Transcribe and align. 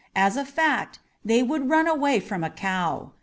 As 0.15 0.35
a 0.35 0.43
fact, 0.43 0.97
they 1.23 1.43
would 1.43 1.69
run 1.69 1.87
away 1.87 2.19
from 2.19 2.43
a 2.43 2.49
cow. 2.49 3.11